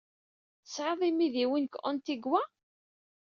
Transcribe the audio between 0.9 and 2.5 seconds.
imidiwen deg Antigua?